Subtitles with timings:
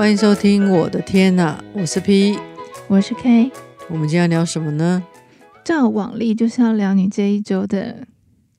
[0.00, 2.38] 欢迎收听我的天呐，我是 P，
[2.88, 3.52] 我是 K，
[3.90, 5.04] 我们今天要聊什么呢？
[5.62, 8.06] 照往例就是要聊你这一周的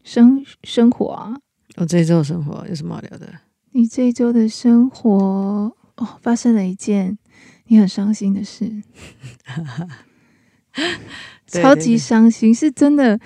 [0.03, 1.33] 生生活啊。
[1.77, 3.27] 我、哦、这一周的生活有什么好聊的？
[3.71, 7.17] 你这一周的生活哦，发生了一件
[7.65, 8.71] 你很伤心的事，
[11.47, 13.19] 超级伤心，是真的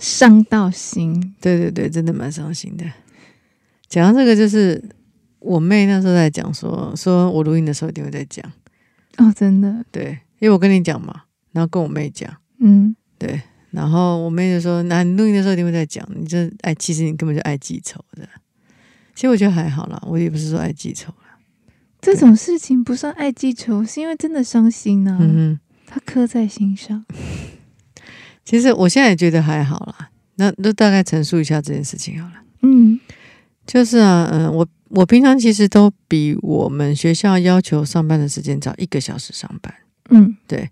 [0.00, 1.36] 伤到心。
[1.40, 2.84] 对对对，真的蛮伤心的。
[3.88, 4.82] 讲到这个，就是
[5.42, 8.44] 我妹那时候在讲说，说我录音的时候一定会在讲。
[9.18, 9.84] 哦，真的。
[9.90, 18.28] 对，因为我跟你讲嘛，然后跟我妹讲，嗯，对，然后我妹就说，那你录音的时候一定会在讲，你这哎，其实你根本就爱记仇的。
[19.14, 21.38] 其实我觉得还好啦，我也不是说爱记仇啦。
[22.00, 25.18] 这种事情不算爱记仇，是因为真的伤心呢、啊。
[25.20, 27.04] 嗯哼，他刻在心上。
[28.44, 30.08] 其实我现在也觉得还好啦。
[30.36, 32.34] 那都大概陈述一下这件事情好了。
[32.62, 32.98] 嗯，
[33.66, 39.74] 就是啊，嗯，我我平常其实都比我们学校要求上班的时间早一个小时上班。
[40.10, 40.70] 嗯，对。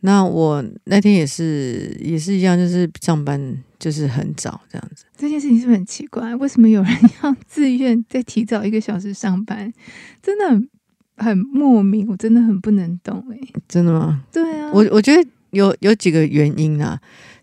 [0.00, 5.04] 那我那天也是也是一样，就是上班就是很早这样子。
[5.16, 6.34] 这件事情是不是很奇怪？
[6.36, 9.72] 为什么有人要自愿再提早一个小时上班？
[10.22, 10.68] 真的很
[11.16, 13.38] 很莫名，我真的很不能懂哎。
[13.66, 14.22] 真的吗？
[14.30, 17.00] 对啊，我我觉得有有几个原因啊。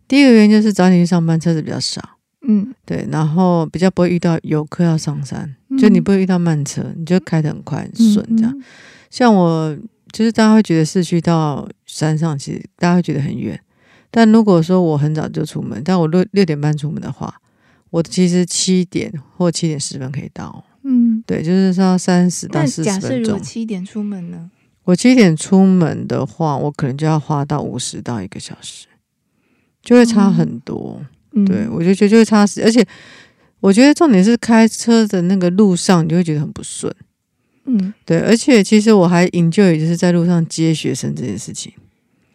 [0.08, 2.02] 第一个原因就是早点去上班，车子比较少。
[2.48, 8.64] 嗯，对，然后比较不会遇到游客要上山，嗯、就你不会遇到慢车，你就开得很快很顺这样。
[9.10, 9.78] 像我。
[10.14, 13.58] 就是大家会觉得市区到山上，其实大家会觉得很远。
[14.10, 17.34] 但如果说我很早就出门，但我六六点半出门的话，
[17.92, 20.66] 我其实七点或七点十分可以到。
[20.84, 23.02] 嗯，对，就是说三十到四十分钟。
[23.02, 24.52] 假设如果七点出门呢？
[24.84, 28.88] 我七点出门的话，我可能就要花到五十到一个小时，
[29.82, 31.00] 就会差很多。
[31.32, 32.86] 嗯、对，我就觉得就会差十，而且
[33.62, 36.94] 我觉得重点是开车的那个路上，你就会觉得很不顺。
[37.66, 41.72] 嗯，对，而且其实我还 enjoy 就是在路上接学生这件事情，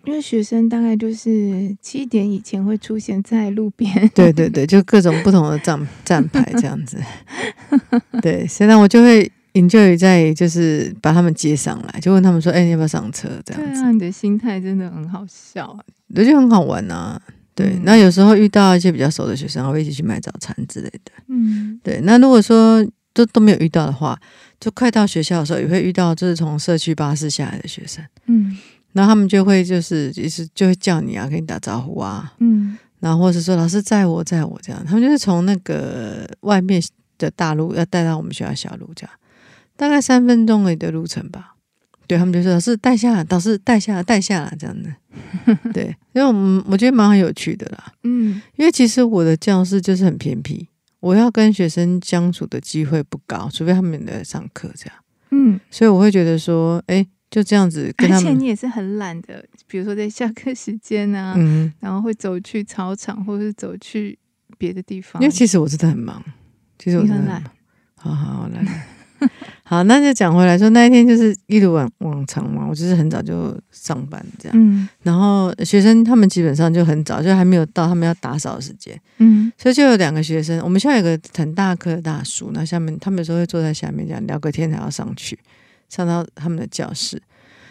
[0.05, 6.97] 因为学生大概就是七点以前会出现在路边，对对对， 就各种不同的站站牌这样子，
[8.23, 13.29] 对，现在我就会 enjoy 在就是把他们接上来，就问他们说，哎，你要不要上车？
[13.45, 15.77] 这样子，对啊，你的心态真的很好笑，
[16.15, 17.21] 我觉得很好玩啊。
[17.57, 24.17] 对，嗯、那有时候遇到一些比较熟的学生，我会一起去买早餐之类的，嗯，对，那如果说都都没有遇到的话。
[24.59, 28.57] 就快到学校的时候，也会遇到就是从社区巴士下来的学生，嗯，
[28.95, 36.83] 然后他们就会就是其实就会叫你啊，跟你打招呼啊，嗯，然后或是说老师载我载我这样，他们就是从那个外面
[37.19, 39.15] 的大路要带到我们学校小路这样，
[39.77, 41.56] 大概三分钟的路程吧。
[42.07, 44.91] 对，他们就说老师带下来，导师带下来，带下来这样的，
[45.73, 50.69] 对，因为我们我觉得蛮有趣的啦，嗯，因为其实我的教室就是很偏僻。
[51.01, 54.95] 我要跟学生相处的机会不高，除非他们来上课这样。
[55.31, 58.27] 嗯，所以我会觉得说，哎，就这样子跟他们。
[58.27, 64.19] 而且你也是很懒的，比如说在下课时间啊，嗯，然后会走去操场，或者是走去
[64.59, 65.23] 别的地方。
[65.23, 66.21] 因为其实我真的很忙，
[66.79, 67.45] 其实我真的很懒。
[67.95, 68.87] 好好好，来。
[69.69, 85.37] 好，那就讲回来说，那一天就是一如往往常嘛，我就是很早就上班这样，嗯，然后学生他们基本上就很早，就还没有到他们要打扫的时间，嗯，所以就有两个学生，我们学校有个很大棵的大树，那下面他们有时候会坐在下面这样聊个天，才要上去
[85.89, 87.21] 上到他们的教室，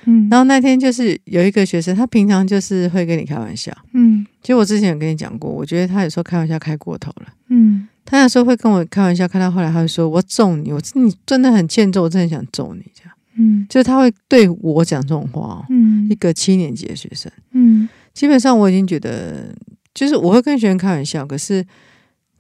[0.04, 7.88] 嗯，然后那天就是有一个学生，他平常就是会跟你开玩笑，嗯，其实我之前有跟你讲过，我觉得他有时候开玩笑开过头了，嗯。
[8.06, 15.66] 他有时候会跟我开玩笑，看到后来他会说：“我揍你，我你真的很欠揍，我真的很想揍你。”这样，嗯，就是他会对我讲这种话哦。
[15.70, 19.54] 嗯，一个七年级的学生，嗯，基本上我已经觉得，
[19.94, 21.66] 就是我会跟学生开玩笑，可是，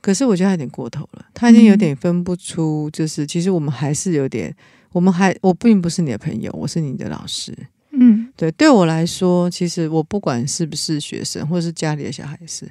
[0.01, 1.25] 可是我觉得他有点过头了。
[1.33, 4.55] 他已经有点分不出，就是其实我们还是有点，
[4.91, 7.57] 我们还我并不是你的朋友，我是你的老师。
[7.97, 12.69] 嗯，对，对我来说，其实我不管是不是学生，或是家里的小孩子。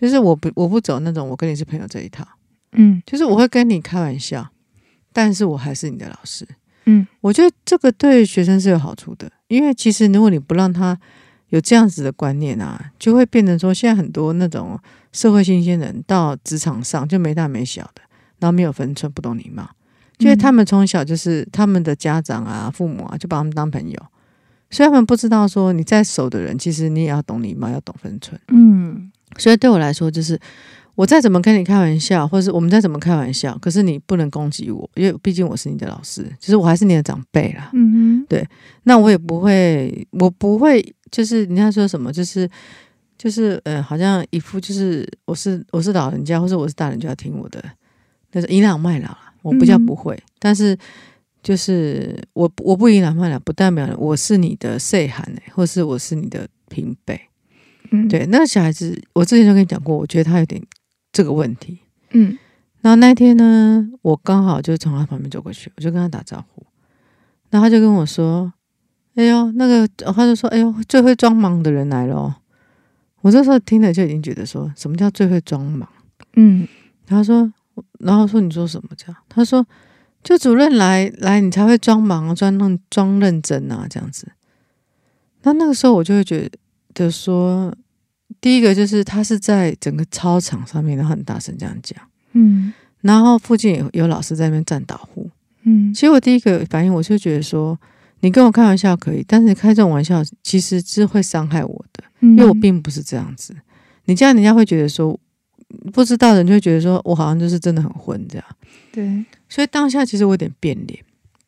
[0.00, 2.26] 就是我不我不走那种我跟你是朋友这一套，
[2.72, 4.48] 嗯，就是我会跟你开玩笑，
[5.12, 6.48] 但是我还是你的老师，
[6.86, 10.98] 嗯，我觉得这个对学生是有好处的，因为其实如果你不让他
[11.50, 14.80] 有这样子的观念啊，就会变成说现在很多那种
[15.12, 18.00] 社会新鲜人到职场上就没大没小的，
[18.38, 19.68] 然后没有分寸，不懂礼貌，
[20.16, 24.00] 因为他们从小就是他们的家长啊、父母啊就把他们当朋友，
[24.70, 29.09] 所以他们不知道说你在熟的人，其实你也要懂礼貌，要懂分寸，嗯。
[29.38, 30.38] 所以对我来说，就是
[30.94, 37.70] 我再怎么跟你开玩笑，或者是我们再怎么开玩笑，可是你不能攻击我，因为毕竟我是你的老师，就是我还是你的长辈啦。
[37.72, 38.46] 嗯哼，对，
[38.82, 42.48] 那我也不会，我不会，就是人家说什么，就是
[43.16, 47.64] 就是呃，好像一副就是我是我是老人家，或者我是大人就要听我的，
[48.32, 49.32] 那是倚老卖老啦。
[49.42, 50.76] 我不叫不会，嗯、但是
[51.42, 57.18] 就是我我不倚老卖老，不代表我是你的岁寒哎，或是我是你的平辈。
[57.90, 60.62] 嗯，对，那个小孩子，我之前就跟你讲过，我觉得他有点
[61.12, 61.78] 这个问题。
[62.10, 62.36] 嗯，
[62.80, 66.64] 然后那天呢，我刚好就从他旁边走过去，我就跟他打招呼，
[67.50, 68.52] 然后他就跟我说
[69.16, 72.38] ：“哎呦，那个，他就说，哎呦，最会装忙的人来了。”
[73.22, 75.86] 我这时候听了就已经觉得说什么叫最会装忙？
[76.36, 76.66] 嗯，
[77.06, 77.52] 他说，
[77.98, 79.16] 然后说你说什么这样？
[79.28, 79.66] 他说，
[80.22, 84.32] 就主任来来，你才会装忙，装认装认真啊，这样子。
[85.42, 86.50] 那那个时候我就会觉得
[87.10, 87.74] 说，
[88.40, 92.00] 第一个就是他是在整个操场上面，然后很大声这样讲，
[92.32, 92.72] 嗯，
[93.02, 95.30] 然后附近有有老师在那边站导护，
[95.62, 97.78] 嗯，其实我第一个反应我就觉得说，
[98.20, 102.04] 你跟我开玩笑可以，但是你开这种玩笑其实是会伤害我的。
[102.22, 103.56] 因为我并不是这样子，
[104.04, 105.18] 你这样人家会觉得说，
[105.90, 108.46] 不知道的人就会觉得说我好像就是真的很混这样。
[108.92, 111.02] 对，所以当下其实我有点变脸，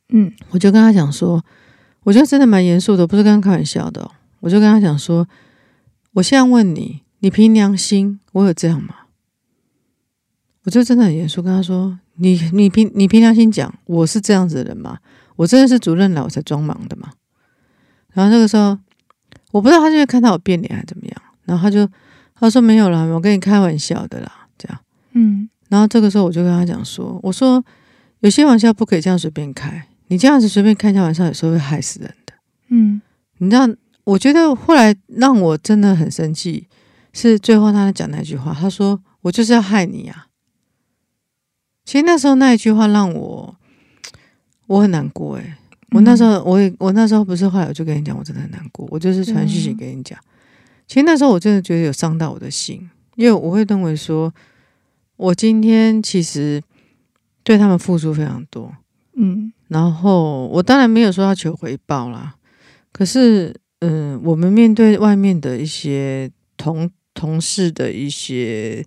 [0.08, 1.44] 嗯，我就跟他讲说，
[2.04, 4.10] 我觉得真的蛮严肃的，不是跟他开玩笑的哦。
[4.42, 5.26] 我就跟他讲说，
[6.12, 8.94] 我现在问你，你凭良心，我有这样吗？
[10.64, 14.98] 我就真的很严肃跟他说，你你凭你凭良心讲，我是这样子的人吗？
[15.36, 17.10] 我真的是主任来我才装忙的吗？
[18.12, 18.78] 然后那个时候。
[19.50, 21.14] 我不知道他是因为看到我变脸还是怎么样，
[21.44, 21.86] 然后他就
[22.34, 24.80] 他说没有啦，我跟你开玩笑的啦，这样，
[25.12, 27.62] 嗯，然后这个时候我就跟他讲说，我说
[28.20, 32.32] 有些玩笑不可以这样随便开，你这样子随便开一下玩笑，有时候会害死人的，
[32.68, 33.02] 嗯，
[33.36, 33.66] 你知道，
[34.04, 36.66] 我觉得后来让我真的很生气，
[37.12, 40.26] 是最后他讲那句话，他说我就是要害你啊，
[41.84, 43.56] 其实那时候那一句话让我
[44.66, 45.54] 我很难过诶。
[45.90, 48.88] 我那时候，我也我那时候不是后来我就跟你讲，我真的很难过。
[48.90, 50.18] 我就是传讯息给你讲，
[50.86, 54.32] 其实那时候我真的觉得有伤到我的心，因为我会认为说，
[55.16, 56.62] 我今天其实
[57.44, 58.74] 对他们付出非常多，
[59.16, 62.36] 嗯，然后我当然没有说要求回报啦，
[62.90, 68.84] 可是，嗯，我们面对外面的一些同同事的一些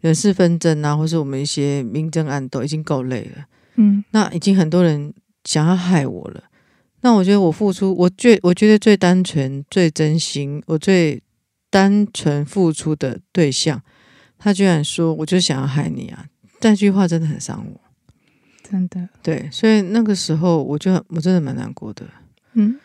[0.00, 3.44] 人事纷争啊，或是我们一些明争暗斗，已经够累了，
[3.76, 5.12] 嗯，那已经很多人。
[5.44, 6.44] 想要害我了，
[7.00, 11.22] 那我觉得我付出，我最我觉得最单纯、最真心，我最
[11.70, 13.80] 单纯付出的对象，
[14.36, 16.26] 他居然说我就想要害你啊！
[16.60, 17.80] 这句话真的很伤我，
[18.68, 19.08] 真的。
[19.22, 22.04] 对，所以那个时候我就我真的蛮难过的，
[22.52, 22.78] 嗯。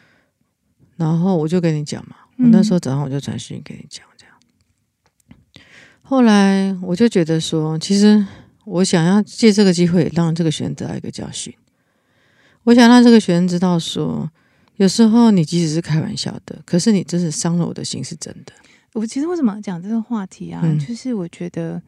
[0.96, 4.36] 然后我就跟你讲嘛，我那时候早上我就传讯给你讲这样。
[6.02, 8.26] 后来我就觉得说，其实
[8.66, 11.54] 我想要借这个机会让这个学生得到一个教训。
[12.64, 14.30] 我想让这个学生知道说，
[14.78, 18.54] 有时候你即使是开玩笑的，可是你真是伤了我的心，是真的。
[18.94, 20.62] 我其实为什么要讲这个话题啊？
[20.64, 21.82] 嗯、就是我觉得，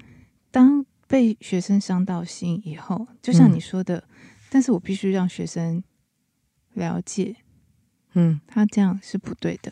[0.52, 4.04] 当被学生伤到心以后，就像你说的，嗯、
[4.50, 5.84] 但是我必须让学生
[6.74, 7.36] 了解，
[8.16, 9.72] 嗯，他这样是不对的。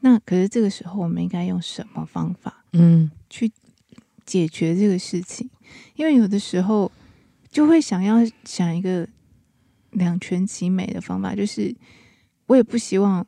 [0.00, 3.52] 那可是这个时候，我们应该用什么方法，嗯，去
[4.24, 5.50] 解决这个事情？
[5.96, 6.90] 因为有的时候
[7.50, 9.08] 就会想要想一个。
[9.94, 11.74] 两全其美的方法就是，
[12.46, 13.26] 我也不希望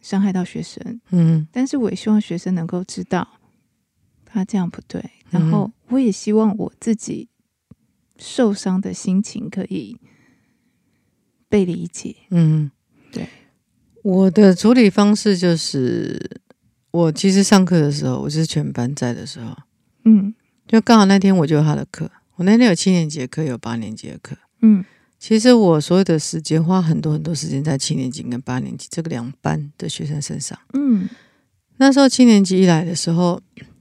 [0.00, 3.26] 伤害到学生，嗯，但是我也希望学生能够知道
[4.24, 7.28] 他这样不对，然后我也希望我自己
[8.16, 9.98] 受伤的心情可以
[11.48, 12.70] 被理解，嗯，
[13.10, 13.28] 对，
[14.04, 16.20] 我的处理方式就是，
[16.90, 19.56] 我其实上课的时候，我是全班在的时候，
[20.04, 20.34] 嗯，
[20.68, 24.84] 就刚好那天我就有他的课，我那天有七年级的课，有八年级的课，嗯。
[25.16, 30.58] 其实我所有的时间花很多很多时间在七年级跟八年级这个两班的学生身上。
[30.74, 31.08] 嗯，
[31.78, 33.40] 那时候七年级一来的时候，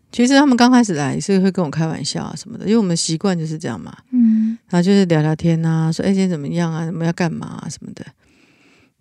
[0.09, 3.93] 其实他们刚开始来是会跟我开玩笑啊什么的，因为我们习惯就是这样嘛。
[4.11, 8.05] 嗯，然后就是聊聊天啊，说哎今天怎么样啊，我们要干嘛啊什么的。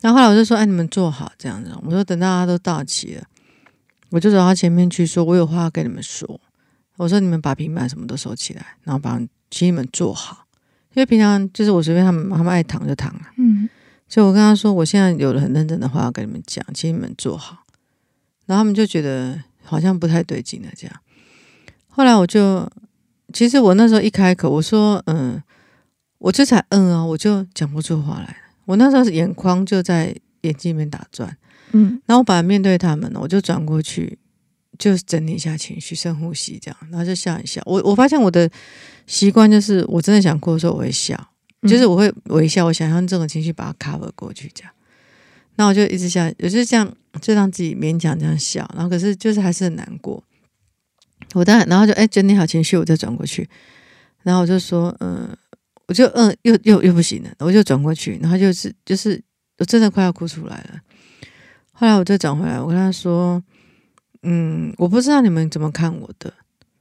[0.02, 3.25] 然后后来我就说哎你们坐好这样子，我说等大家都到齐了，
[4.11, 6.38] 我就走到前面去说，我有话要跟你们说。
[6.99, 9.18] 我说你们把平板什么都收起来，然后把
[9.50, 10.47] 请你们坐好。
[10.94, 13.32] 因为平常就是我随便他们，他们爱躺就躺啊。
[13.38, 13.68] 嗯，
[14.06, 17.64] 所以我跟他说，我现在有了很认真的话要跟你们讲，请你们坐好。
[18.44, 20.94] 然后他们就觉得好像不太对劲了，这样。
[21.88, 22.71] 后来我就，
[23.32, 25.42] 其实我那时候一开口，我说，嗯，
[26.18, 28.41] 我这才嗯啊，我就讲不出话来了。
[28.64, 31.37] 我那时候眼眶就在眼睛里面打转。
[31.73, 34.19] 嗯，然后我本来面对他们，我就转过去。
[34.78, 37.62] 就整理一下情绪，深呼吸，这样，然后就笑一笑。
[37.66, 38.50] 我我发现我的
[39.07, 41.14] 习惯就是，我真的想哭的时候，我会笑，
[41.69, 44.73] 就是我会微笑，我想象这种情绪把它 cover 过去，这样。
[45.57, 46.90] 那我就一直笑，我就这样，
[47.21, 48.69] 就让自己勉强这样笑。
[48.75, 50.25] 然后可是就是还是很难过。
[51.35, 53.49] 我当然，然后就哎整理好情绪，我再转过去，
[54.23, 55.28] 然后我就说，嗯，
[55.86, 59.20] 我就嗯，又又又不行了，我就转过去，然后就是就是
[59.58, 60.80] 我真的快要哭出来了。
[61.72, 63.42] 后来我就转回来，我跟他说
[64.22, 66.32] ：“嗯，我不知道你们怎么看我的，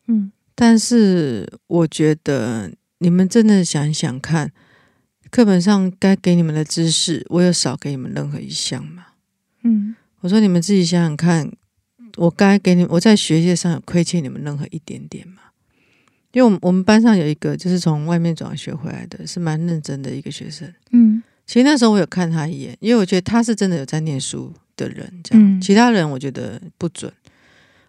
[0.08, 4.52] 嗯，但是我觉得你们真的想想看，
[5.32, 9.08] 课本上该给你们的知识，我有少给你们任何一项吗？
[9.64, 11.52] 嗯，我说你们自己想想看，
[12.18, 15.42] 我该给你们，我在学业上有亏欠你们任何一点点吗？”
[16.34, 20.74] 因为我们我们班上有一个就是从外面转学回来的，是蛮认真的一个学生。
[20.92, 25.12] 嗯，其实那时候我有看他一眼，因为我觉得他是真的有在念书的人。
[25.24, 27.12] 这样，嗯，其他人我觉得不准。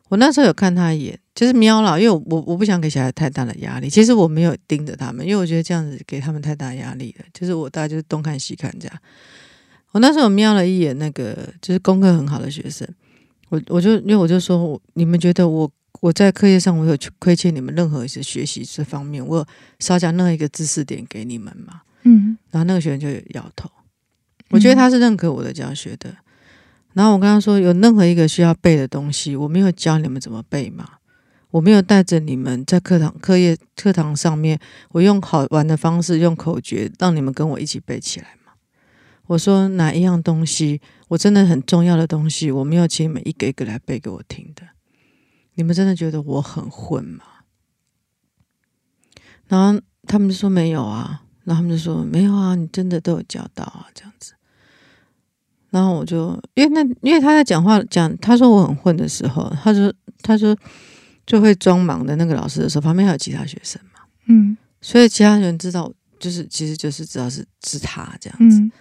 [0.08, 3.88] 我那时候有看他一眼，就是瞄了，因为我我不想给小孩太大的压力。
[3.88, 7.24] 其实我没有盯着他们，因为我觉得这样子给他们太大压力了。
[7.32, 8.98] 就是我大概就是东看西看这样。
[9.92, 12.88] 我那时候瞄了一眼那个就是功课很好的学生，
[13.50, 15.70] 我我就因为我就说，你们觉得我。
[16.02, 19.46] 我在课业上，我有亏欠你们任何一次学习这方面，我有
[19.78, 21.82] 少讲任何一个知识点给你们嘛？
[22.02, 23.70] 嗯，然后那个学生就摇头，
[24.50, 26.12] 我觉得他是认可我的教学的。
[26.94, 30.84] 然后我跟他说，有任何一个需要背的东西，我没有教你们怎么背嘛？
[31.52, 34.58] 我没有带着你们在课堂、课业、课堂上面，
[34.90, 38.54] 我用好玩的方式，用口诀让你们跟我一起背起来吗？
[39.28, 44.64] 我说哪一样东西，我真的很重要的东西，我没有请你们一个一个来背给我听的。
[45.62, 47.22] 你们真的觉得我很混吗？
[49.46, 54.32] 然后他们就说没有啊，然后他们就说没有啊，你真的都有教到啊，这样子。
[55.70, 60.56] 然后我就因为那因为他在讲话讲，他说我很混的时候，他说他说
[61.24, 68.58] 就会装忙的那个老师的时候，旁边还有其他学生嘛，嗯，所以其他人知道，就是其实就是知道是是他这样子。
[68.58, 68.72] 嗯，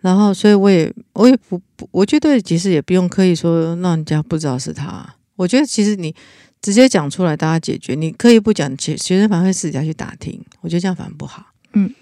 [0.00, 5.14] 然后所以我也我也不不，我觉得其实也不用刻意说让人家不知道是他。
[5.42, 6.14] 我觉得其实你
[6.60, 10.40] 直接讲出来，大家解决；你刻意不讲，学学生反而会私底下去打听。
[10.60, 11.44] 我觉得这样反而不好。
[11.72, 11.92] 嗯，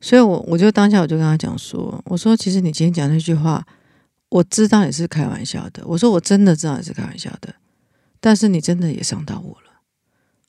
[0.00, 3.66] 所以我我就当下我就跟他讲说：“我说其实你今天讲那句话，
[4.28, 5.82] 我知道你是开玩笑的。
[5.86, 7.54] 我说我真的知道你是开玩笑的，
[8.20, 9.80] 但是你真的也伤到我了。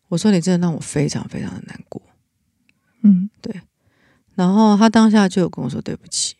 [0.10, 2.02] 我说你真的让我非常非常的难过。
[3.04, 3.62] 嗯，对。
[4.36, 6.36] 然后他当下就有跟我说对不起。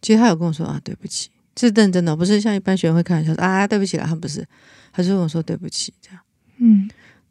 [0.00, 4.46] 其实他有跟我说啊，对不起，是认真的，不是像一般学生会开玩笑说啊，对不起啦，他不是。”
[4.94, 6.20] 他就跟我说对不起，这样，
[6.58, 6.86] 嗯，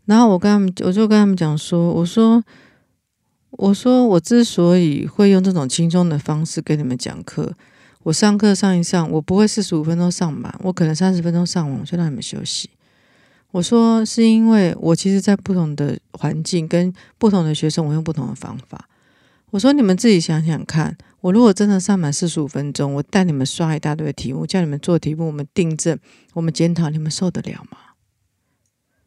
[0.05, 2.43] 然后我跟他们，我就跟他们讲说，我说，
[3.51, 7.53] 我说我之所以会用这种轻松的方式跟你们讲课，
[8.01, 12.71] 我上课上一上，我不会四十五分钟上满，我可能三十分钟上完，我就让你们休息。
[13.51, 18.89] 我说是因为我其实，在不同的环境跟不同的学生，我用不同的方法。
[19.51, 20.97] 我说你们自己想想看。
[21.21, 25.97] 我如果真的上满四十五分钟，我带你们刷一大堆题目，叫你们做题目，我们订正，
[26.33, 27.77] 我们检讨，你们受得了吗？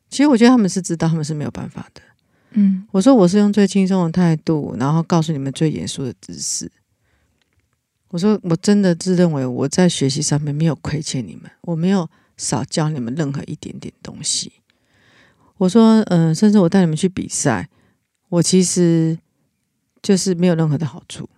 [0.09, 2.00] 其实我觉得他们是知道，他们是没有办法的。
[2.52, 6.71] 嗯，我说我是用最轻松的态度，然后告诉你们最严肃的知识。
[8.11, 14.52] 我说我真的自认为我在学习上面没有亏欠你们，我没有少教你们任何一点点东西。
[15.56, 17.68] 我说，嗯、呃，甚至我带你们去比赛，
[18.28, 19.18] 我其实
[20.00, 21.28] 就是没有任何的好处。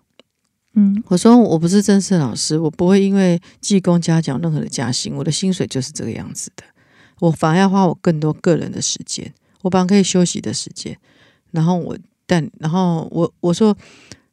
[0.78, 6.62] 嗯，我说我不是正式老师，我不会因为技工嘉奖任何的加薪，我的薪水就是这个样子的。
[7.18, 10.96] 我反而要花我更多个人的时间，我反而可以休息的时间。
[11.50, 13.74] 然后我但然后我我说，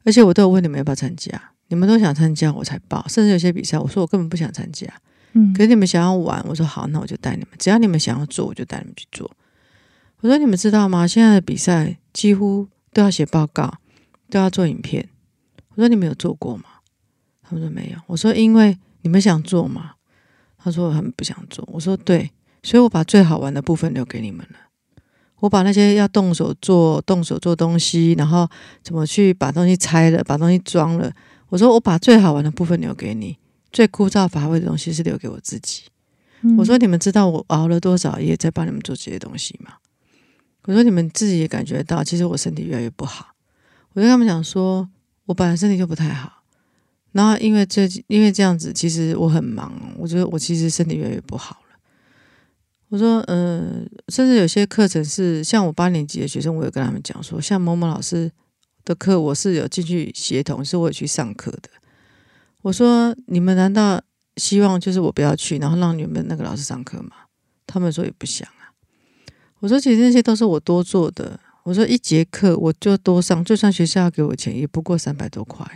[0.04, 1.30] 而且我都有问你们要不要参加，
[1.68, 4.86] 你们都想参加我才报，甚至有些比赛我说我根本不想参加，
[5.32, 9.30] 嗯，可是你们想要玩，我说好，那我就带你们，只要你们想要做，我就带你们去做。
[10.20, 11.06] 我说你们知道吗？
[11.06, 13.78] 现在的比赛几乎都要写报告，
[14.28, 15.08] 都要做影片。
[15.74, 16.64] 我说你们有做过吗？
[17.42, 17.98] 他们说没有。
[18.06, 19.92] 我说因为你们想做吗？
[20.56, 21.68] 他说他们不想做。
[21.70, 22.30] 我说对，
[22.62, 24.58] 所以我把最好玩的部分留给你们了。
[25.40, 28.48] 我把那些要动手做、动手做东西，然后
[28.82, 31.12] 怎么去把东西拆了、把东西装了。
[31.48, 33.36] 我说我把最好玩的部分留给你，
[33.70, 35.82] 最枯燥乏味的东西是留给我自己。
[36.40, 39.72] 嗯、我说你们知道我熬了多少夜在帮你们做这些东西吗？
[40.64, 43.34] 我说你们自己也感觉到，其实我身体越来越不好。
[43.92, 44.88] 我就跟他们讲说。
[45.26, 46.42] 我本来身体就不太好，
[47.12, 51.78] 然后因为这因为这样子，其实我很忙，我觉得我其实身体越来越不好了。
[52.88, 58.30] 我说，嗯、甚至有些课程是像我八年级的学生，我有跟他们讲说，像某某老师
[58.84, 61.70] 的课，我是有进去协同，是我有去上课的。
[62.62, 64.02] 我说，你们难道
[64.36, 67.10] 希望就是我不要去，然后让你们那个老师上课吗？
[67.66, 68.70] 他们说也不想啊。
[69.60, 71.40] 我说，其实那些都是我多做的。
[71.64, 75.66] 我说一节课我就多上，就算学校要给我钱，也不过三百多块。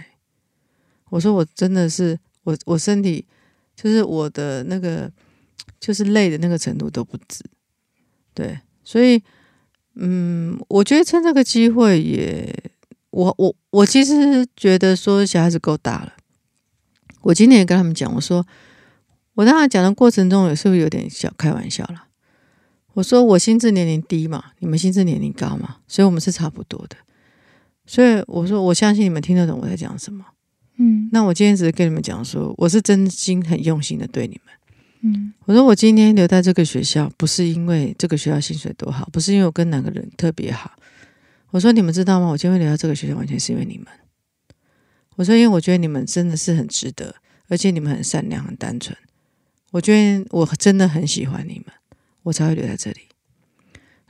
[1.11, 3.27] 我说我真的是我我身体
[3.75, 5.11] 就是我的那个
[5.81, 7.43] 就是累的那个程度都不止。
[8.35, 9.23] 对，所以
[9.95, 12.55] 嗯，我觉得趁这个机会也
[13.11, 16.13] 我我我其实觉得说小孩子够大了。
[17.23, 18.47] 我今天也跟他们讲，我说
[19.35, 22.08] 我当然讲的过程中，也是不是有点小开玩笑了。
[22.99, 26.97] 我说我心智年龄低嘛，你们心智年龄高嘛，所以我们是差不多的。
[27.87, 30.25] 所以我说我相信你们听得懂我在讲什么。
[30.79, 34.55] 嗯，那我今天只是跟你们讲说，我是真心很用心的对你们。
[35.03, 40.73] 嗯，我说我今天留在这个学校，不是因为这个学校薪水多好，不是因为我跟哪个人特别好。
[41.51, 42.27] 我说你们知道吗？
[42.27, 43.87] 我今天留在这个学校，完全是因为你们。
[45.15, 47.15] 我说，因为我觉得你们真的是很值得，
[47.47, 48.99] 而且你们很善良、很单纯。
[49.71, 51.67] 我觉得我真的很喜欢你们，
[52.29, 53.01] 我才会留在这里。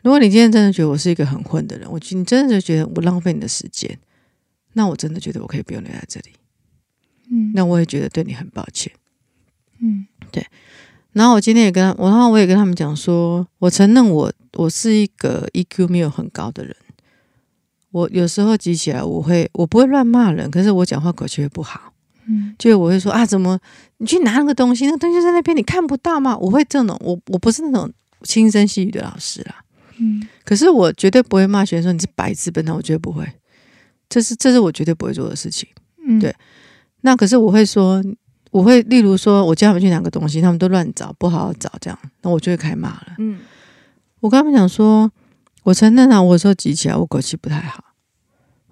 [0.02, 3.98] 如果你今天真的觉得我是一个很混的人，我你真的就觉得我浪费你的时间，
[4.72, 6.30] 那我真的觉得我可以不用留在这里。
[7.30, 8.92] 嗯，那我也觉得对你很抱歉。
[9.80, 10.44] 嗯，对。
[11.12, 16.74] 然后我今天也跟他，然后我也跟他们讲说，我承认我我是一个 EQ 没有很高的人。
[17.90, 21.92] 我有时候急起来，我会我不会乱骂人，可是我讲话口气会不好。
[22.26, 23.58] 嗯，就我会说啊，怎么
[23.96, 24.86] 你去拿那个东西？
[24.86, 26.36] 那个东西在那边，你看不到吗？
[26.36, 27.90] 我会这种，我我不是那种
[28.22, 29.56] 轻声细语的老师啦。
[29.98, 33.26] 嗯，可是我绝对不会骂学生说你是白痴笨蛋，我绝对不会。
[34.08, 35.68] 这是这是我绝对不会做的事情。
[36.06, 36.34] 嗯，对。
[37.02, 38.02] 那可是我会说，
[38.50, 43.14] 我会例如说我叫他们去拿个东西，他们都乱找，不好好找，这样，那我就会开骂了。
[43.18, 43.38] 嗯，
[44.20, 45.10] 我跟他们讲说，
[45.64, 47.84] 我承认啊，我有时候急起来，我口气不太好。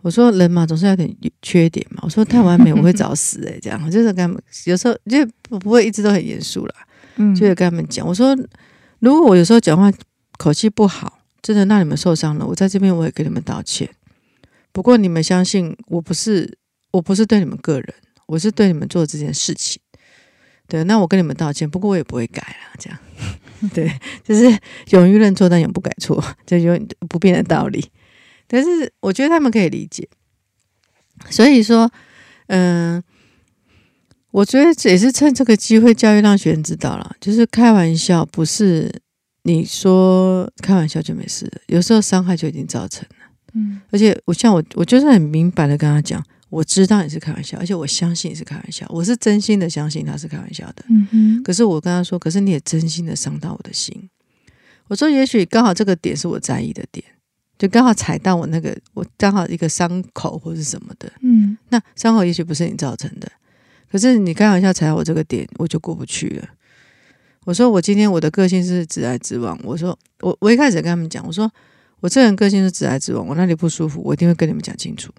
[0.03, 1.13] 我说人嘛，总是有点
[1.43, 1.99] 缺点嘛。
[2.03, 3.61] 我说太完美，我会找死诶、欸。
[3.61, 6.75] 这样就是跟他们有时候就不会一直都很严肃啦。
[7.17, 8.37] 嗯，就会跟他们讲，我说
[8.99, 9.93] 如果我有时候讲话
[10.39, 13.89] 口气不好，真的让你们受伤了，我在这边我也给你们道歉。
[14.73, 16.59] 不过你们相信我不是，
[16.91, 17.95] 我不是对你们个人，
[18.27, 19.81] 我是对你们做这件事情。
[20.69, 22.77] 对，那我跟你们道歉，不过我也不会改了。
[22.79, 22.99] 这样，
[23.73, 23.91] 对，
[24.25, 24.59] 就是
[24.91, 26.77] 勇于认错，但永不改错，这就
[27.09, 27.91] 不变的道理。
[28.49, 30.09] 但是我觉得他们可以理解，
[31.31, 31.91] 所以说，
[32.49, 33.03] 嗯、呃，
[34.31, 38.93] 我觉得也是趁这个机会教育让学生知道了，就是开玩笑不是
[39.43, 43.17] 你说开玩笑就没事了，有时候伤害就已经造成了。
[43.55, 50.85] 嗯，而且我像我，我就是很明白的跟他讲，我知道你是开玩笑，而且我相信你是开玩笑，我是真心的相信他是开玩笑的。
[50.91, 54.11] 嗯哼，可是我跟他说，可是你也真心的伤到我的心。
[54.89, 57.05] 我说，也许刚好这个点是我在意的点。
[57.59, 63.27] 就刚好踩到我那个，我刚好一个伤口或是什么的，嗯，那伤口也许不是你造成的，
[63.97, 66.47] 可是你开玩笑踩到我这个点，我就过不去了。
[67.47, 71.51] 我说我今天我的个性是直来直往，我说我我一开始跟他们讲，我说
[72.01, 75.11] 我这人个性是直来直往，我那里不舒服，我一定会跟你们讲清楚，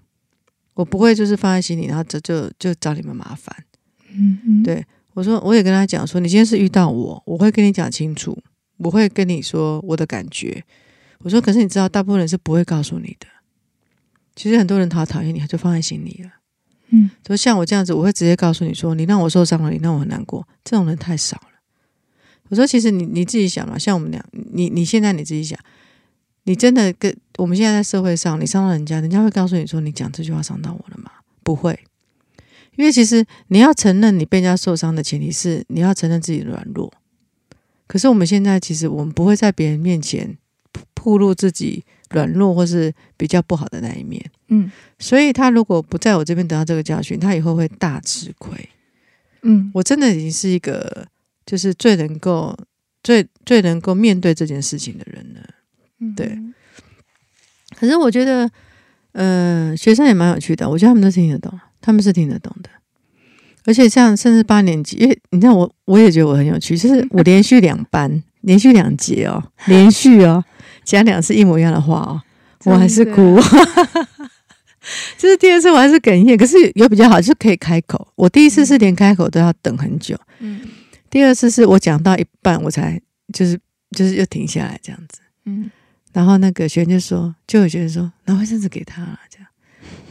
[0.74, 3.64] 我不会就是放在心里，然后就就就找你们麻烦。
[4.12, 8.40] 嗯嗯，对，我说我也跟他讲说，你今天是遇到我，我会跟你讲清楚，
[8.76, 10.62] 我会跟你说我的感觉。
[11.24, 13.26] 我说，可是你知道，大部分人是不会告诉你的。
[14.36, 16.30] 其实很多人他讨厌你，他就放在心里了。
[16.90, 20.46] 嗯，就像我这样子，我会直接告诉你说，你让我受伤了，你让我很难过。
[20.64, 21.60] 这种人太少了。
[22.48, 25.58] 我说，其实你你自己想嘛，像我们俩，你你现在你自己想，
[26.44, 31.10] 你真的跟我们现在在社会上，你伤到人家，人家会告诉你说，你讲这句话伤到我了吗？
[31.42, 31.78] 不会，
[32.76, 36.92] 因为其实你要承认你被人家受伤的前提是你要承认自己的软弱。
[37.86, 40.38] 可是我们现在其实我们不会在别人面前。
[41.00, 48.68] 暴露自己软弱或是比较不好的那一面，嗯，所以他如果不在我这边得到这个教训，他以后会大吃亏。
[49.42, 51.06] 嗯，我真的已经是一个
[51.46, 52.56] 就是最能够
[53.02, 55.40] 最最能够面对这件事情的人了，
[56.00, 56.38] 嗯，对。
[57.76, 58.50] 可是我觉得，
[59.12, 62.70] 嗯、呃，学生也蛮有趣的，我觉得他们都是听得懂，他们是听得懂的。
[63.68, 70.42] 而且像甚至八年级，因为你知道我我也觉得我很有趣，就是我连续两班， 连续两节哦，连续哦。
[70.84, 72.22] 讲两次一模一样的话哦，
[72.64, 73.38] 我还是哭。
[75.18, 76.34] 就是第二次，我还是哽咽。
[76.34, 78.08] 可是有比较好，就是可以开口。
[78.14, 80.62] 我第一次是连开口都要等很久，嗯。
[81.10, 82.98] 第二次是我讲到一半，我才
[83.34, 85.70] 就是就是又停下来这样子，嗯。
[86.14, 89.46] 然后那个学员就说，就有学员说拿卫生纸给他了，这样。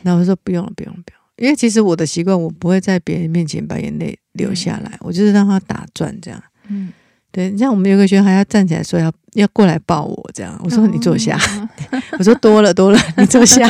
[0.03, 1.16] 然后我说不用了，不用了，不用了。
[1.37, 6.91] 因为其实我的习惯，我不会在别人面前把眼泪流下来，我就是让他打转这样，嗯。
[7.29, 11.69] 对，像我们有个学生还要站起来说要要过来抱我，这样我说你坐下，哦、
[12.17, 13.69] 我说多了多了，你坐下，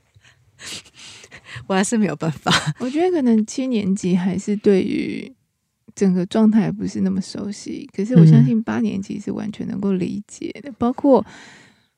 [1.66, 2.50] 我还是没有办法。
[2.78, 5.30] 我觉得可能七年级还是对于
[5.94, 10.70] 整个状态不是那么熟悉，可是我相信八年级是完全能够理解的。
[10.70, 11.22] 嗯、包括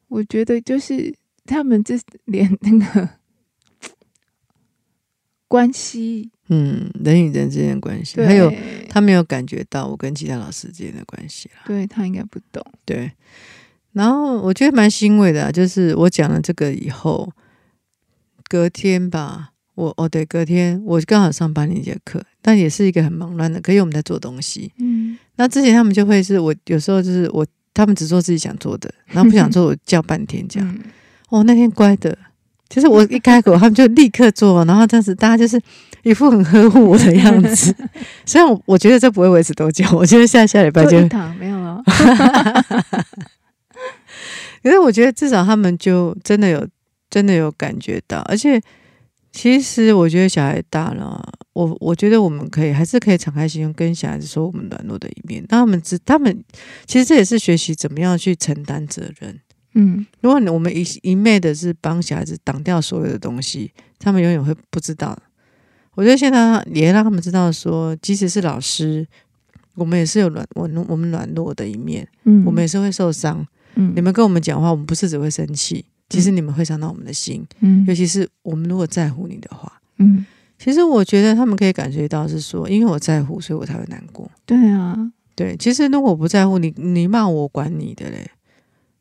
[0.09, 3.09] 我觉得就是他们这连那个
[5.51, 6.31] 关系。
[6.49, 8.53] 嗯，人与人之间的关系，还有
[8.89, 11.63] 他没有感觉到我跟其他老师之间的关系啦。
[11.67, 12.65] 对，他应该不懂。
[12.85, 13.11] 对，
[13.93, 17.33] 然后我觉得蛮欣慰的啊，就是我讲了这个以后，
[18.49, 24.73] 隔天吧，我哦对，隔天我刚好上八年级的课，但也是一个很忙乱的，可以我们在做东西。
[24.79, 30.69] 嗯，那之前他们就会是我有时候就是我他们只做自己想做的，然后不想做我叫半天这样。
[30.69, 30.83] 嗯、
[31.29, 32.19] 哦，那天乖的，
[32.71, 35.61] 其实我一开口他们就立刻做，然后这样子大家就是
[36.05, 37.75] 一副很呵护我的样子。
[38.25, 40.99] 虽然我我觉得这不会维持多久，我觉得下下礼拜就
[41.39, 41.83] 没有了。
[44.63, 46.65] 可是我觉得至少他们就真的有
[47.11, 48.61] 真的有感觉到，而且
[49.33, 51.21] 其实我觉得小孩大了，
[51.55, 56.45] 我我觉得我们可以还是可以敞开心胸跟小孩子说我们软弱的一面，让他们知他们
[56.87, 59.41] 其实这也是学习怎么样去承担责任。
[59.75, 65.17] 嗯，如果我们一一昧的是帮小孩子挡掉所有的东西，他们永远会不知道。
[65.95, 69.07] 我觉得现在也让他们知道说，即使是老师，
[69.75, 73.47] 我们也是有软我我们软弱的一面，嗯，我们也是会受伤。
[73.75, 77.47] 嗯，你们跟我们讲话，我们不是只会生气，其实你们会伤到我们的心。
[77.61, 80.25] 嗯，尤其是我们如果在乎你的话，嗯，
[80.59, 84.29] 其实我觉得他们可以感觉到是说，因为我在乎，所以我才会难过。
[84.47, 84.97] 对啊，
[85.35, 88.31] 对，其实如果我不在乎你，你骂我管你的嘞，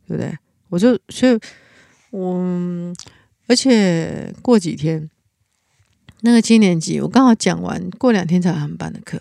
[0.08, 0.38] 对不对？
[0.70, 1.40] 我就所以，
[2.12, 2.94] 我
[3.48, 5.10] 而且过几天
[6.22, 9.20] 那个七年级，我刚好讲完，过两天才有他们班的课。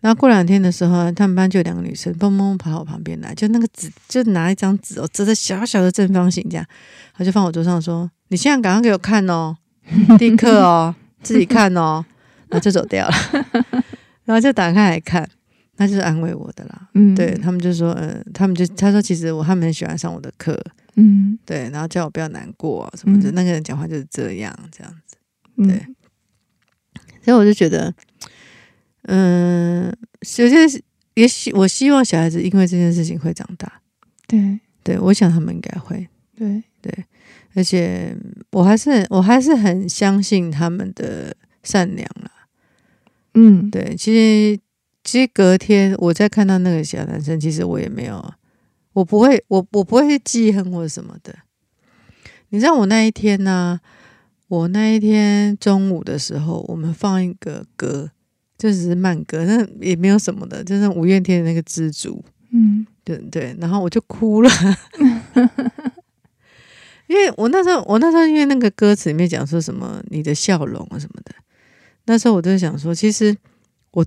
[0.00, 6.66] 然后过两天的时候，他们班就有两个女生蹦蹦跑到我旁边来，就那个纸，就拿一张纸哦，折的小小的正方形这样，
[7.16, 9.56] 他就放我桌上说：“你现在赶快给我看哦，
[10.18, 12.04] 立刻哦，自己看哦。”
[12.48, 13.14] 然后就走掉了，
[14.26, 15.28] 然后就打开来看，
[15.76, 16.88] 那就是安慰我的啦。
[16.94, 20.58] 嗯，对他们就说，嗯，他们就他说其实我他们很喜欢上我的课，
[20.96, 23.30] 嗯，对，然后叫我不要难过什么的。
[23.32, 25.16] 那个人讲话就是这样这样子，
[25.56, 25.86] 对，
[27.22, 27.94] 所以我就觉得。
[29.06, 30.66] 嗯，首先
[31.12, 33.70] 也许我希望小孩子因为这件事情会长大。
[34.26, 36.08] 对，对，我想他们应该会。
[36.34, 37.04] 对，对，
[37.54, 38.16] 而且
[38.52, 42.30] 我还是我还是很相信他们的善良啦。
[43.34, 44.58] 嗯，对，其实
[45.04, 48.34] 其实隔天我在看到那个小男生，其实我也没有，
[48.94, 51.32] 我不会，我我不会去记恨或者什么的。
[52.48, 53.80] 你知道我那一天呢、啊？
[54.48, 58.10] 我那一天中午的时候，我们放一个歌。
[58.56, 64.50] 就只是慢歌，那也没有什么的，就是五月天的那个《知足》，嗯，对对，然后我就哭了，
[67.08, 71.34] 因为我那时候，我那时候因为那个歌词里面讲说什么你的笑容啊什么的，
[72.04, 73.36] 那时候我就想说，其实
[73.90, 74.06] 我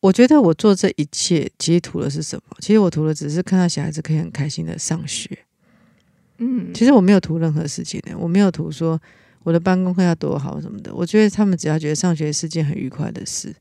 [0.00, 2.56] 我觉得我做这一切，其实图的是什么？
[2.60, 5.38] 其实我图的只是看到小孩子可以很开心的上学，
[6.38, 9.00] 嗯，其实我没有图任何事情的，我没有图说
[9.42, 13.54] 我的办公课要多好什么的，我觉得他们只要觉得上学是件很愉快的事。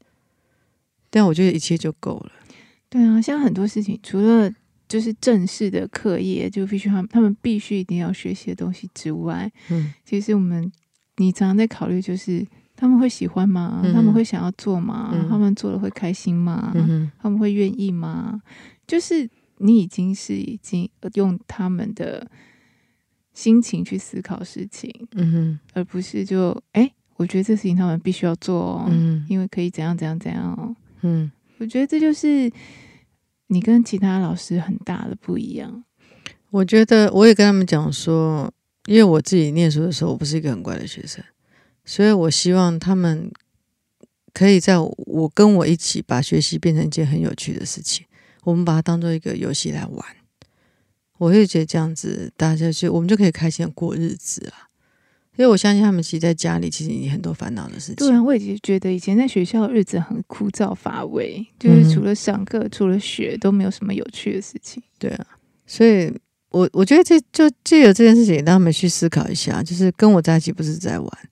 [1.10, 2.32] 但我觉得一切就够了。
[2.90, 4.52] 对啊，像很多事情，除了
[4.88, 10.72] 就是正式的课业，就必须他们他们必须一定要学习的东西之外，嗯，其实我们
[11.16, 12.46] 你常常在考虑，就是
[12.78, 13.82] 他们会喜欢吗？
[13.84, 15.10] 嗯、他们会想要做吗？
[15.12, 16.72] 嗯、他们做了会开心吗？
[16.76, 18.40] 嗯、他们会愿意吗？
[18.86, 22.30] 就是你已经是已经用他们的
[23.34, 24.90] 心情去思考事情，
[25.74, 30.76] 而不是就哎、欸，我觉得这事情他们必须要做哦，嗯，因为可以怎样怎样怎样哦。
[31.02, 32.52] 嗯，我觉得这就是
[33.48, 35.84] 你跟其他老师很大的不一样。
[36.52, 38.52] 我觉得我也跟他们讲说，
[38.86, 41.24] 因为我自己念书的时候，我不是一个很乖的学生，
[41.88, 43.32] 所以我希望他们
[44.34, 48.06] 可以在我跟我一起把学习变成一件很有趣的事情。
[48.44, 50.06] 我们把它当做一个游戏来玩，
[51.18, 54.68] 我会觉得这样子大家就我们就可以开心的过日子啊。
[55.38, 57.96] 因为我相信他们其实在家里其实已经很多烦恼的事情。
[57.96, 64.82] 对啊，我已经觉得以前在学校的日子很枯燥乏味，就是除了上课、嗯、除了学都没有什么有趣的事情。
[64.98, 65.26] 对啊，
[65.66, 66.12] 所以
[66.50, 71.30] 我我觉得这就借由这件事情让他们去思考一下，就是跟我在一起不是在玩。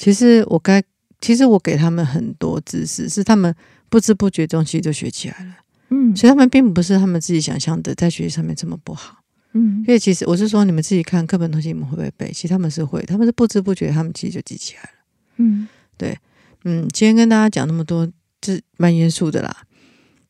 [0.00, 0.82] 其实我该，
[1.20, 3.54] 其实我给他们很多知识，是他们
[3.90, 5.56] 不知不觉中其实就学起来了。
[5.90, 9.18] 嗯，所以他们并不是他们自己想象的在学习上面这么不好。
[9.52, 12.32] 嗯，因为其实我是说，你们自己看课本东西，你们会不会背？
[12.32, 14.88] 其实他们是会，他们是不知不觉，他们其实就记起来了。
[15.36, 16.16] 嗯，对，
[16.64, 18.06] 嗯，今天跟大家讲那么多，
[18.40, 19.54] 就是蛮严肃的啦。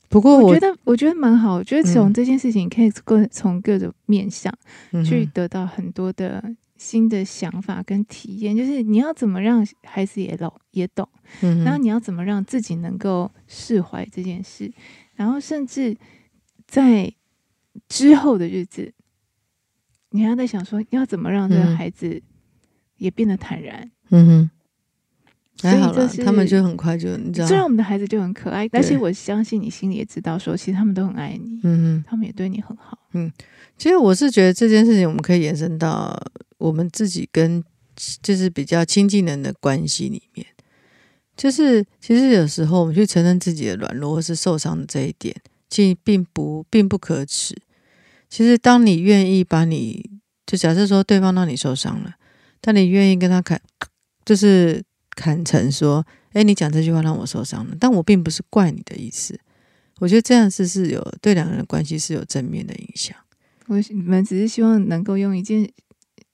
[0.09, 1.55] 不过我，我觉得，我觉得蛮好。
[1.55, 4.53] 我觉得从这件事情，可以各从各种面向
[5.07, 6.43] 去得到很多的
[6.81, 8.57] 新的想法跟体验。
[8.57, 11.07] 就是你要怎么让孩子也懂也懂，
[11.41, 14.73] 然后你要怎么让自己能够释怀这件事，
[15.15, 15.95] 然后甚至
[16.67, 17.13] 在
[17.87, 18.95] 之后的日子。
[20.13, 22.21] 你还在想说要怎么让这个孩子
[22.97, 23.89] 也变得坦然？
[24.09, 24.51] 嗯哼，
[25.63, 32.99] 还好了，他们就很快就你知道，虽然我们的孩子就很可爱，但是我相信你心里也知道，说其实他们都很爱你，嗯哼，他们也对你很好。
[33.13, 33.31] 嗯，
[33.79, 36.21] 其实我是觉得这件事情我们可以延伸到
[36.61, 37.65] 我们自己跟
[38.23, 40.47] 就是比较亲近人的关系里面，
[41.37, 45.35] 就是其实有时候我们去承认自己的软弱或是受伤的这一点，
[45.69, 47.57] 其实并不并不可耻。
[48.29, 50.09] 其实当你愿意把你
[50.47, 52.15] 就假设说对方让你受伤了，
[52.61, 53.61] 但你愿意跟他砍，
[54.25, 54.83] 就是
[55.17, 59.39] 坦诚说，哎，你讲这句话让我受伤了，但我并不是怪你的意思。
[59.99, 63.17] 我觉得这样是是有对两个人的关系是有正面的影响。
[63.67, 65.71] 我们只是希望能够用一件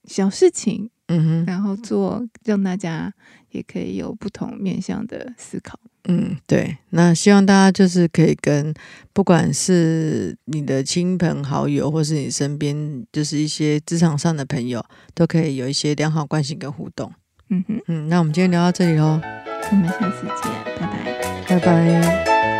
[0.06, 3.12] 小事情，嗯哼，然后做让大家
[3.50, 5.78] 也可以有不同面向的思考。
[6.08, 6.76] 嗯，对。
[6.90, 8.72] 那希望大家就是可以跟
[9.12, 17.12] 不管是你的亲朋好友，或是你身边就是一些职场上的朋友，都可以有一些良好关系跟互动。
[17.50, 19.20] 嗯哼，嗯，那我们今天聊到这里喽，
[19.70, 22.55] 我们下次见，拜拜，拜拜。